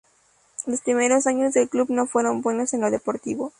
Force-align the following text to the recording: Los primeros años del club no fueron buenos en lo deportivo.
Los 0.65 0.81
primeros 0.81 1.27
años 1.27 1.53
del 1.53 1.69
club 1.69 1.91
no 1.91 2.07
fueron 2.07 2.41
buenos 2.41 2.73
en 2.73 2.81
lo 2.81 2.89
deportivo. 2.89 3.49